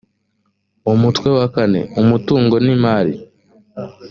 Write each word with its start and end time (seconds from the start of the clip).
umutwe 0.93 1.29
wa 1.37 1.45
kane 1.55 1.79
umutungo 2.01 2.55
n 2.65 2.67
imari 2.75 3.13